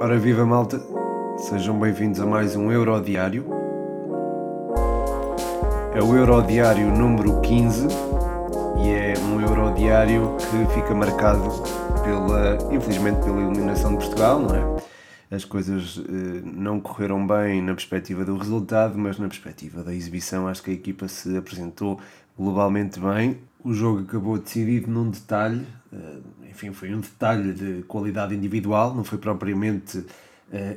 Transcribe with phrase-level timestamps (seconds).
[0.00, 0.82] Ora viva malta,
[1.38, 3.46] sejam bem-vindos a mais um Eurodiário.
[5.94, 7.86] É o Eurodiário número 15
[8.82, 11.48] e é um Eurodiário que fica marcado
[12.02, 15.34] pela, infelizmente, pela eliminação de Portugal, não é?
[15.34, 20.48] As coisas eh, não correram bem na perspectiva do resultado, mas na perspectiva da exibição
[20.48, 22.00] acho que a equipa se apresentou
[22.36, 23.38] globalmente bem.
[23.64, 26.18] O jogo acabou decidido num detalhe, eh,
[26.50, 30.06] enfim, foi um detalhe de qualidade individual, não foi propriamente uh,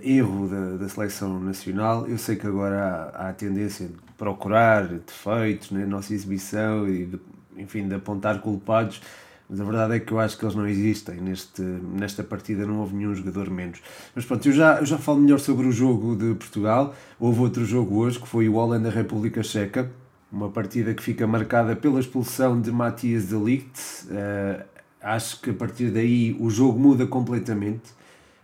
[0.01, 2.07] erro da, da, seleção nacional.
[2.07, 7.07] Eu sei que agora há, há a tendência de procurar defeitos na nossa exibição e,
[7.07, 7.19] de,
[7.57, 9.01] enfim, de apontar culpados,
[9.49, 11.17] mas a verdade é que eu acho que eles não existem.
[11.17, 13.81] Neste, nesta partida não houve nenhum jogador menos.
[14.15, 16.95] Mas pronto, eu já, eu já falo melhor sobre o jogo de Portugal.
[17.19, 19.91] Houve outro jogo hoje, que foi o Holanda-República Checa.
[20.31, 23.79] Uma partida que fica marcada pela expulsão de Matias de Ligt.
[24.05, 24.63] Uh,
[25.01, 27.97] acho que a partir daí o jogo muda completamente.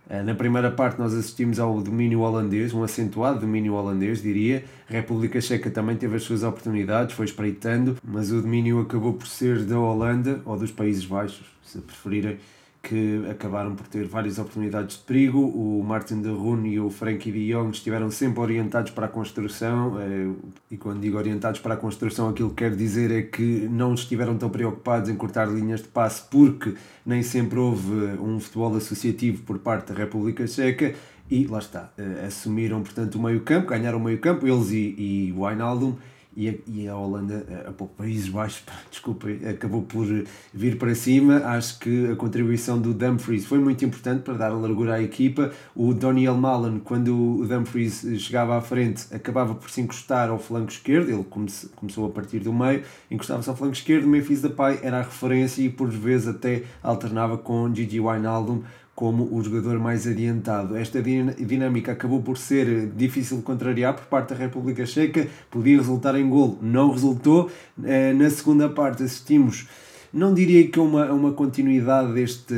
[0.10, 4.64] Eh, na primeira parte nós assistimos ao domínio holandês, um acentuado domínio holandês, diria.
[4.90, 9.28] A República Checa também teve as suas oportunidades, foi espreitando, mas o domínio acabou por
[9.28, 12.38] ser da Holanda, ou dos Países Baixos, se preferirem,
[12.84, 15.40] que acabaram por ter várias oportunidades de perigo.
[15.40, 19.98] O Martin de Roon e o Frankie de Jong estiveram sempre orientados para a construção,
[20.02, 20.30] eh,
[20.70, 24.38] e quando digo orientados para a construção, aquilo que quer dizer é que não estiveram
[24.38, 26.74] tão preocupados em cortar linhas de passe, porque
[27.06, 30.94] nem sempre houve um futebol associativo por parte da República Checa.
[31.32, 35.46] E lá está, eh, assumiram portanto o meio-campo, ganharam o meio-campo, eles e, e o
[35.46, 35.96] Wijnaldum,
[36.36, 40.06] e a, e a Holanda, a, a Países Baixos, desculpa, acabou por
[40.54, 41.38] vir para cima.
[41.46, 45.52] Acho que a contribuição do Dumfries foi muito importante para dar largura à equipa.
[45.76, 50.72] O Daniel Malen, quando o Dumfries chegava à frente, acabava por se encostar ao flanco
[50.72, 51.10] esquerdo.
[51.10, 54.08] Ele comece, começou a partir do meio, encostava-se ao flanco esquerdo.
[54.08, 58.64] Memphis Depay era a referência e por vezes até alternava com Gigi Wijnaldum
[58.96, 60.76] como o jogador mais adiantado.
[60.76, 66.16] Esta dinâmica acabou por ser difícil de contrariar por parte da República Checa, podia resultar
[66.16, 67.50] em gol, não resultou.
[67.84, 69.68] Eh, na segunda parte assistimos,
[70.14, 72.54] não diria que uma, uma continuidade deste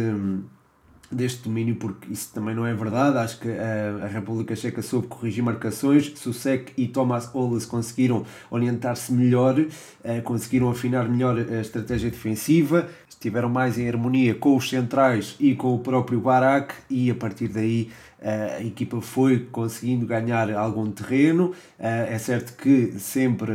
[1.11, 3.17] deste domínio, porque isso também não é verdade.
[3.17, 6.11] Acho que a, a República Checa soube corrigir marcações.
[6.15, 9.65] Susek e Thomas Oles conseguiram orientar-se melhor,
[10.03, 15.55] eh, conseguiram afinar melhor a estratégia defensiva, estiveram mais em harmonia com os centrais e
[15.55, 17.89] com o próprio Barak, e a partir daí
[18.21, 21.53] a equipa foi conseguindo ganhar algum terreno.
[21.77, 23.53] É certo que sempre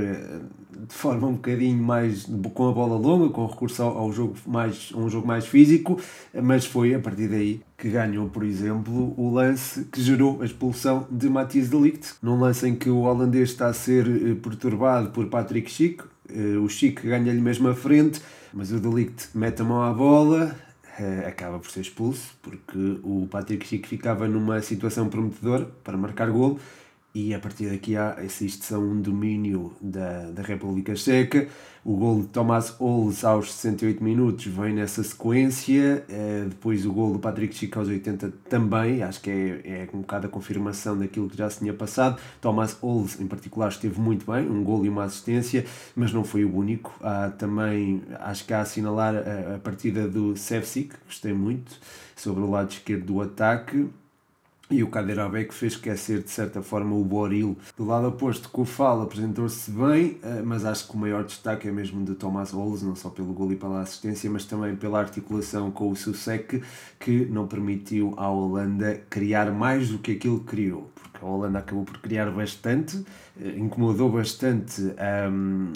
[0.90, 5.08] de forma um bocadinho mais com a bola longa, com recurso ao jogo mais, um
[5.08, 6.00] jogo mais físico,
[6.42, 11.06] mas foi a partir daí que ganhou, por exemplo, o lance que gerou a expulsão
[11.08, 15.10] de Matthias de Ligt, num lance em que o holandês está a ser eh, perturbado
[15.10, 18.20] por Patrick Schick, eh, o Schick ganha-lhe mesmo a frente,
[18.52, 20.56] mas o de Ligt mete a mão à bola,
[20.98, 26.28] uh, acaba por ser expulso, porque o Patrick Chico ficava numa situação prometedora para marcar
[26.30, 26.58] golo
[27.14, 31.48] e a partir daqui há assiste-se a um domínio da, da República Checa.
[31.82, 37.14] O gol de Tomás Oles aos 68 minutos vem nessa sequência, uh, depois o gol
[37.14, 41.28] do Patrick Chico aos 80 também, acho que é, é um bocado a confirmação daquilo
[41.28, 42.20] que já se tinha passado.
[42.38, 45.64] Tomás Oles, em particular, esteve muito bem, um gol e uma assistência,
[45.96, 46.94] mas não foi o único.
[47.00, 51.72] Há também, acho que há a assinalar a, a partida do Sevcik, gostei muito,
[52.14, 53.88] sobre o lado esquerdo do ataque
[54.70, 57.58] e o Kaderabek fez esquecer de certa forma o Boril.
[57.76, 62.04] Do lado oposto, Kufal apresentou-se bem, eh, mas acho que o maior destaque é mesmo
[62.04, 65.90] de Thomas Rolls, não só pelo gol e pela assistência, mas também pela articulação com
[65.90, 66.62] o Susek,
[66.98, 70.90] que não permitiu à Holanda criar mais do que aquilo que criou.
[70.94, 73.04] Porque a Holanda acabou por criar bastante,
[73.40, 74.80] eh, incomodou bastante.
[75.28, 75.72] Um,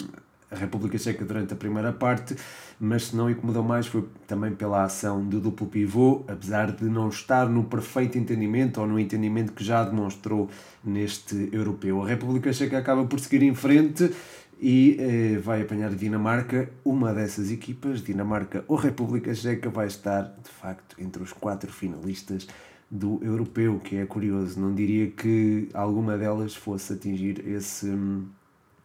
[0.55, 2.35] a República Checa durante a primeira parte,
[2.79, 7.09] mas se não incomodou mais foi também pela ação do duplo pivô, apesar de não
[7.09, 10.49] estar no perfeito entendimento ou no entendimento que já demonstrou
[10.83, 12.01] neste europeu.
[12.01, 14.11] A República Checa acaba por seguir em frente
[14.59, 16.69] e eh, vai apanhar Dinamarca.
[16.83, 22.47] Uma dessas equipas, Dinamarca ou República Checa, vai estar de facto entre os quatro finalistas
[22.89, 24.59] do europeu, que é curioso.
[24.59, 27.87] Não diria que alguma delas fosse atingir esse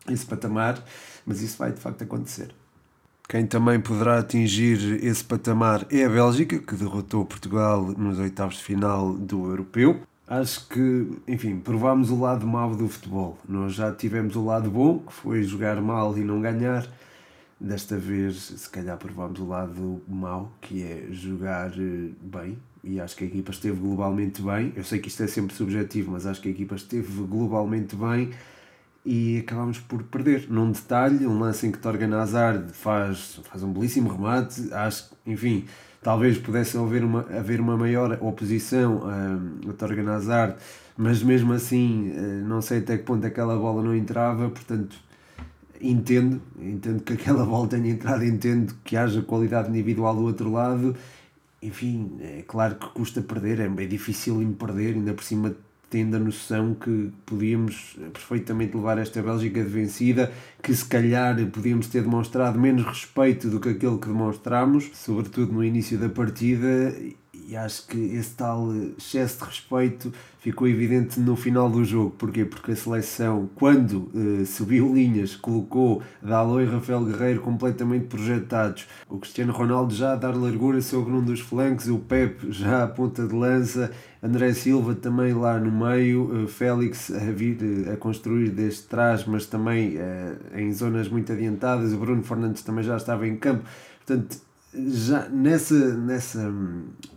[0.08, 0.82] esse patamar,
[1.26, 2.55] mas isso vai de facto acontecer.
[3.31, 8.64] Quem também poderá atingir esse patamar é a Bélgica, que derrotou Portugal nos oitavos de
[8.64, 10.02] final do Europeu.
[10.26, 13.38] Acho que, enfim, provámos o lado mau do futebol.
[13.49, 16.88] Nós já tivemos o lado bom, que foi jogar mal e não ganhar.
[17.61, 22.58] Desta vez, se calhar, provámos o lado mau, que é jogar eh, bem.
[22.82, 24.73] E acho que a equipa esteve globalmente bem.
[24.75, 28.31] Eu sei que isto é sempre subjetivo, mas acho que a equipa esteve globalmente bem
[29.05, 30.47] e acabámos por perder.
[30.49, 35.31] Num detalhe, um lance em que Torgan Hazard faz, faz um belíssimo remate, acho que,
[35.31, 35.64] enfim,
[36.02, 40.56] talvez pudesse haver uma, haver uma maior oposição a, a Torgan Hazard,
[40.97, 44.97] mas mesmo assim eh, não sei até que ponto aquela bola não entrava, portanto
[45.81, 50.94] entendo, entendo que aquela bola tenha entrado, entendo que haja qualidade individual do outro lado,
[51.62, 55.55] enfim, é claro que custa perder, é bem difícil em perder, ainda por cima
[55.91, 60.33] tendo a noção que podíamos perfeitamente levar esta Bélgica de vencida,
[60.63, 65.65] que se calhar podíamos ter demonstrado menos respeito do que aquele que demonstramos, sobretudo no
[65.65, 66.95] início da partida,
[67.50, 72.11] e acho que esse tal excesso de respeito ficou evidente no final do jogo.
[72.11, 72.44] Porquê?
[72.44, 78.87] Porque a seleção, quando uh, subiu linhas, colocou Dalot e Rafael Guerreiro completamente projetados.
[79.08, 82.87] O Cristiano Ronaldo já a dar largura sobre um dos flancos, o Pep já à
[82.87, 83.91] ponta de lança,
[84.23, 89.25] André Silva também lá no meio, uh, Félix a vir uh, a construir desde trás,
[89.26, 89.99] mas também
[90.55, 91.93] em zonas muito adiantadas.
[91.93, 93.64] O Bruno Fernandes também já estava em campo.
[94.06, 94.38] Portanto,
[94.73, 96.53] já nessa, nessa,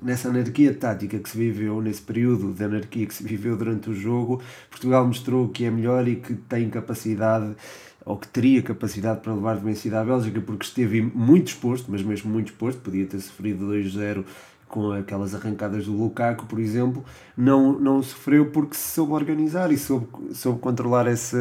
[0.02, 3.94] nessa anarquia tática que se viveu, nesse período de anarquia que se viveu durante o
[3.94, 7.56] jogo, Portugal mostrou que é melhor e que tem capacidade,
[8.04, 12.02] ou que teria capacidade para levar de vencida à Bélgica, porque esteve muito exposto, mas
[12.02, 14.26] mesmo muito exposto, podia ter sofrido 2-0
[14.74, 17.06] com aquelas arrancadas do Lukaku, por exemplo,
[17.38, 21.38] não, não sofreu porque se soube organizar e soube, soube controlar essa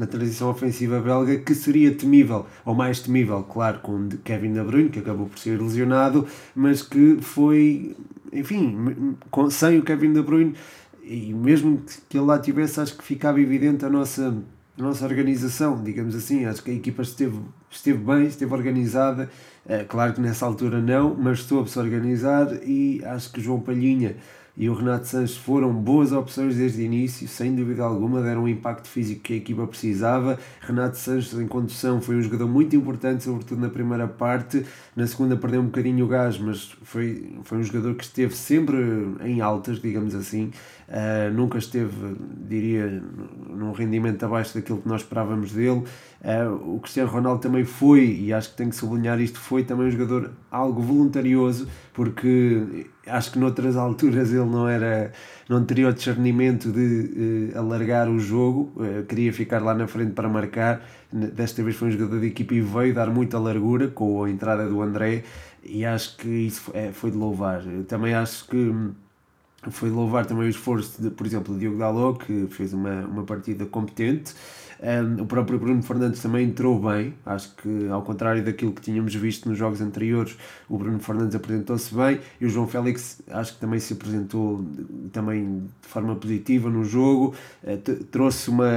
[0.00, 4.88] a transição ofensiva belga que seria temível, ou mais temível, claro, com Kevin De Bruyne,
[4.88, 7.96] que acabou por ser lesionado, mas que foi,
[8.32, 10.56] enfim, com, sem o Kevin De Bruyne,
[11.04, 14.36] e mesmo que ele lá tivesse, acho que ficava evidente a nossa,
[14.76, 17.38] a nossa organização, digamos assim, acho que a equipa esteve,
[17.76, 19.30] esteve bem, esteve organizada,
[19.66, 24.16] é, claro que nessa altura não, mas soube-se organizar e acho que João Palhinha
[24.56, 28.48] e o Renato Sanches foram boas opções desde o início, sem dúvida alguma, deram o
[28.48, 30.38] impacto físico que a equipa precisava.
[30.60, 34.64] Renato Sanches, em condução, foi um jogador muito importante, sobretudo na primeira parte.
[34.94, 38.76] Na segunda, perdeu um bocadinho o gás, mas foi, foi um jogador que esteve sempre
[39.24, 40.52] em altas, digamos assim.
[40.88, 42.16] Uh, nunca esteve,
[42.46, 43.02] diria,
[43.48, 45.82] num rendimento abaixo daquilo que nós esperávamos dele.
[46.20, 49.86] Uh, o Cristiano Ronaldo também foi, e acho que tenho que sublinhar isto, foi também
[49.86, 55.12] um jogador algo voluntarioso, porque acho que noutras alturas ele não era
[55.48, 60.12] não teria o discernimento de uh, alargar o jogo, uh, queria ficar lá na frente
[60.12, 60.82] para marcar.
[61.12, 64.68] Desta vez foi um jogador de equipa e veio dar muita largura com a entrada
[64.68, 65.22] do André,
[65.62, 67.62] e acho que isso é, foi de louvar.
[67.86, 68.72] Também acho que
[69.70, 73.24] foi louvar também o esforço, de, por exemplo, do Diogo Dalot, que fez uma, uma
[73.24, 74.34] partida competente.
[74.84, 79.14] Um, o próprio Bruno Fernandes também entrou bem, acho que ao contrário daquilo que tínhamos
[79.14, 80.36] visto nos jogos anteriores,
[80.68, 84.62] o Bruno Fernandes apresentou-se bem e o João Félix acho que também se apresentou
[85.10, 88.68] também de forma positiva no jogo, uh, trouxe uma.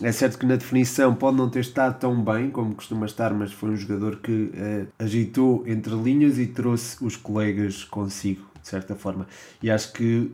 [0.00, 3.52] É certo que na definição pode não ter estado tão bem como costuma estar, mas
[3.52, 8.94] foi um jogador que uh, agitou entre linhas e trouxe os colegas consigo, de certa
[8.94, 9.26] forma.
[9.60, 10.30] E acho que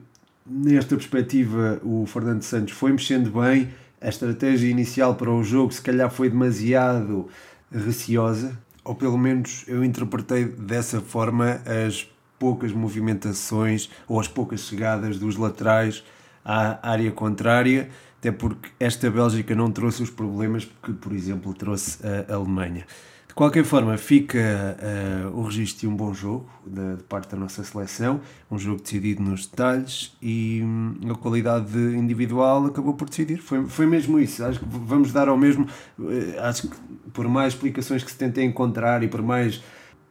[0.47, 3.69] nesta perspectiva o Fernando Santos foi mexendo bem
[4.01, 7.29] a estratégia inicial para o jogo se calhar foi demasiado
[7.73, 12.09] receosa, ou pelo menos eu interpretei dessa forma as
[12.39, 16.05] poucas movimentações ou as poucas chegadas dos laterais
[16.45, 17.89] à área contrária,
[18.19, 22.87] até porque esta Bélgica não trouxe os problemas que, por exemplo, trouxe a Alemanha
[23.37, 27.63] qualquer forma, fica uh, o registro de um bom jogo de, de, parte da nossa
[27.63, 28.19] seleção,
[28.51, 33.37] um jogo decidido nos detalhes e hum, a qualidade individual acabou por decidir.
[33.37, 34.43] Foi, foi mesmo isso.
[34.43, 35.69] Acho que vamos dar ao mesmo.
[35.99, 36.77] Uh, acho que
[37.13, 39.63] por mais explicações que se tentem encontrar e por mais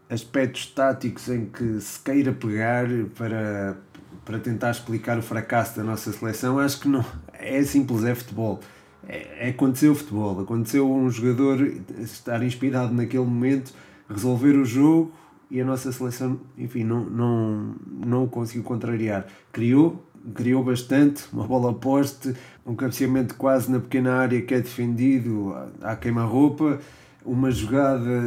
[0.07, 3.75] aspectos táticos em que se queira pegar para,
[4.23, 7.03] para tentar explicar o fracasso da nossa seleção, acho que não
[7.33, 8.59] é simples, é futebol
[9.07, 11.61] é, aconteceu o futebol, aconteceu um jogador
[11.99, 13.73] estar inspirado naquele momento,
[14.09, 15.11] resolver o jogo
[15.49, 19.27] e a nossa seleção, enfim, não, não, não o conseguiu contrariar.
[19.51, 22.35] Criou, criou bastante, uma bola poste,
[22.65, 26.79] um cabeceamento quase na pequena área que é defendido à queima-roupa,
[27.23, 28.23] uma jogada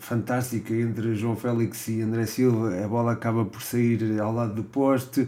[0.00, 4.64] fantástica entre João Félix e André Silva, a bola acaba por sair ao lado do
[4.64, 5.26] poste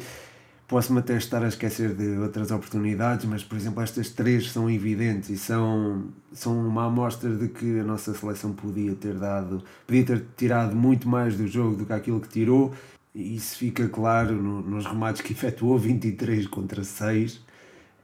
[0.67, 5.29] Posso-me até estar a esquecer de outras oportunidades, mas, por exemplo, estas três são evidentes
[5.29, 10.25] e são, são uma amostra de que a nossa seleção podia ter dado, podia ter
[10.37, 12.73] tirado muito mais do jogo do que aquilo que tirou.
[13.15, 17.43] E isso fica claro no, nos remates que efetuou, 23 contra 6.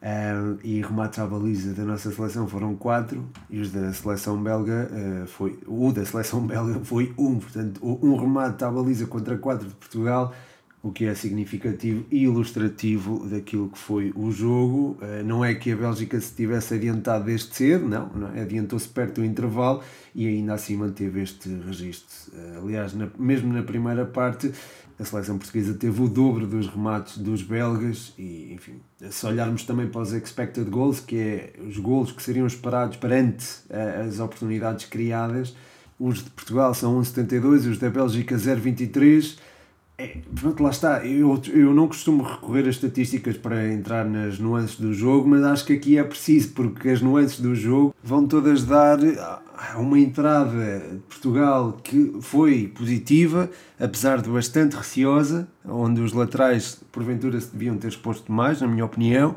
[0.03, 4.91] Uh, e remates à baliza da nossa seleção foram 4 e os da seleção belga
[4.91, 9.37] uh, foi o da seleção belga foi 1, um, portanto um remate à baliza contra
[9.37, 10.35] 4 de Portugal
[10.83, 14.97] o que é significativo e ilustrativo daquilo que foi o jogo.
[15.03, 18.41] Eh, não é que a Bélgica se tivesse adiantado desde cedo, não, não é?
[18.43, 19.83] adiantou-se perto do intervalo
[20.15, 22.33] e ainda assim manteve este registro.
[22.35, 24.53] Eh, aliás, na, mesmo na primeira parte,
[24.99, 29.87] a seleção portuguesa teve o dobro dos remates dos belgas e, enfim, se olharmos também
[29.87, 34.87] para os expected goals, que é os gols que seriam esperados perante eh, as oportunidades
[34.87, 35.55] criadas,
[35.99, 39.39] os de Portugal são 1,72 e os da Bélgica 0,23
[40.01, 41.05] é, pronto, lá está.
[41.05, 45.67] Eu, eu não costumo recorrer a estatísticas para entrar nas nuances do jogo, mas acho
[45.67, 48.99] que aqui é preciso, porque as nuances do jogo vão todas dar
[49.77, 57.39] uma entrada de Portugal que foi positiva, apesar de bastante receosa, onde os laterais porventura
[57.39, 59.37] se deviam ter exposto mais, na minha opinião.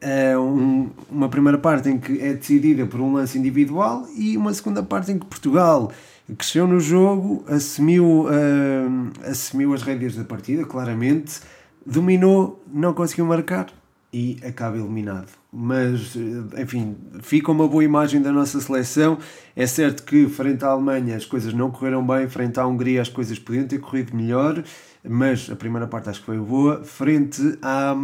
[0.00, 4.54] É um, uma primeira parte em que é decidida por um lance individual e uma
[4.54, 5.90] segunda parte em que Portugal
[6.36, 11.40] cresceu no jogo, assumiu, uh, assumiu as rédeas da partida, claramente,
[11.84, 13.66] dominou, não conseguiu marcar
[14.12, 15.28] e acaba eliminado.
[15.52, 19.18] Mas, eh, enfim, fica uma boa imagem da nossa seleção.
[19.56, 23.08] É certo que, frente à Alemanha, as coisas não correram bem, frente à Hungria, as
[23.08, 24.62] coisas podiam ter corrido melhor,
[25.06, 26.84] mas a primeira parte acho que foi boa.
[26.84, 27.94] Frente à,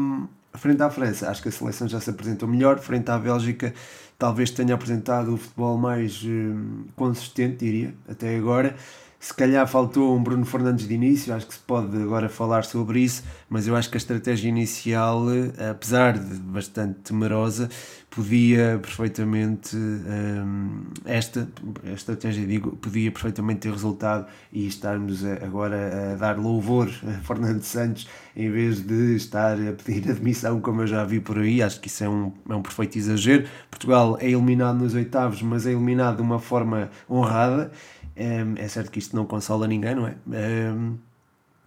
[0.54, 2.78] frente à França, acho que a seleção já se apresentou melhor.
[2.78, 3.74] Frente à Bélgica,
[4.18, 8.76] talvez tenha apresentado o futebol mais uh, consistente, diria, até agora.
[9.24, 13.00] Se calhar faltou um Bruno Fernandes de início, acho que se pode agora falar sobre
[13.00, 17.70] isso, mas eu acho que a estratégia inicial, eh, apesar de bastante temerosa,
[18.10, 21.48] podia perfeitamente um, esta
[21.84, 27.62] a estratégia digo podia perfeitamente ter resultado e estarmos agora a dar louvor a Fernando
[27.62, 31.62] Santos em vez de estar a pedir admissão como eu já vi por aí.
[31.62, 33.48] Acho que isso é um, é um perfeito exagero.
[33.70, 37.72] Portugal é eliminado nos oitavos mas é eliminado de uma forma honrada
[38.16, 40.16] é certo que isto não consola ninguém, não é?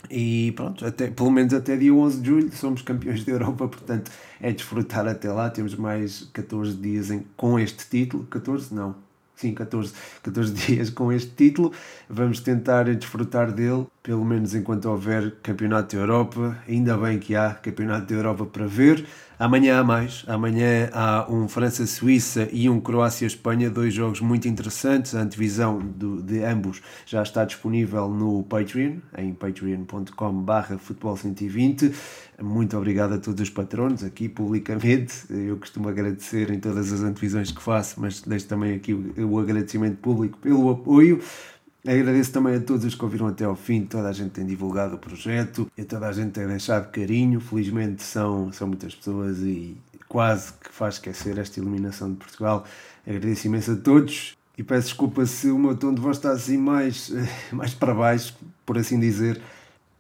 [0.10, 4.12] E pronto, até, pelo menos até dia 11 de julho somos campeões da Europa, portanto
[4.39, 5.50] é desfrutar até lá.
[5.50, 8.24] Temos mais 14 dias em, com este título.
[8.25, 8.74] 14?
[8.74, 8.96] Não,
[9.36, 11.74] sim, 14, 14 dias com este título.
[12.10, 16.58] Vamos tentar desfrutar dele, pelo menos enquanto houver Campeonato da Europa.
[16.68, 19.06] Ainda bem que há Campeonato da Europa para ver.
[19.39, 20.24] Amanhã há mais.
[20.27, 25.13] Amanhã há um França-Suíça e um Croácia-Espanha, dois jogos muito interessantes.
[25.13, 31.94] A antevisão do, de ambos já está disponível no Patreon, em patreon.com.br futebol120.
[32.41, 35.25] Muito obrigado a todos os patronos aqui publicamente.
[35.29, 39.39] Eu costumo agradecer em todas as antevisões que faço, mas deixo também aqui o, o
[39.39, 41.22] agradecimento público pelo apoio.
[41.88, 44.96] Agradeço também a todos os que ouviram até ao fim, toda a gente tem divulgado
[44.96, 47.39] o projeto e toda a gente tem deixado carinho.
[47.39, 52.65] Felizmente são, são muitas pessoas e quase que faz esquecer esta eliminação de Portugal.
[53.08, 56.58] Agradeço imenso a todos e peço desculpa se o meu tom de voz está assim
[56.58, 57.10] mais,
[57.53, 59.39] mais para baixo, por assim dizer.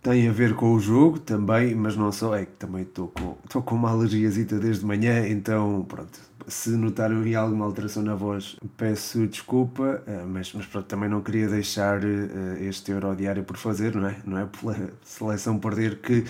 [0.03, 3.37] Tem a ver com o jogo também, mas não só, é que também estou com,
[3.45, 9.27] estou com uma alergiazita desde manhã, então pronto, se notarem alguma alteração na voz, peço
[9.27, 13.93] desculpa, eh, mas, mas pronto, também não queria deixar eh, este Euro Diário por fazer,
[13.95, 14.17] não é?
[14.25, 16.23] Não é pela seleção perder que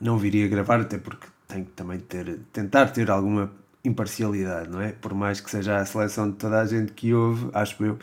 [0.00, 3.52] não viria gravar, até porque tenho que também ter, tentar ter alguma
[3.84, 4.92] imparcialidade, não é?
[4.92, 7.98] Por mais que seja a seleção de toda a gente que ouve, acho eu,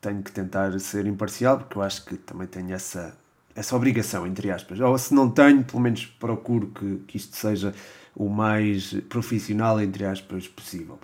[0.00, 3.16] tenho que tentar ser imparcial, porque eu acho que também tenho essa,
[3.54, 4.78] essa obrigação, entre aspas.
[4.80, 7.74] Ou se não tenho, pelo menos procuro que, que isto seja
[8.14, 10.98] o mais profissional, entre aspas, possível.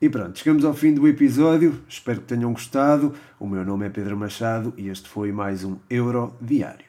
[0.00, 1.80] E pronto, chegamos ao fim do episódio.
[1.88, 3.14] Espero que tenham gostado.
[3.40, 6.86] O meu nome é Pedro Machado e este foi mais um Euro Diário.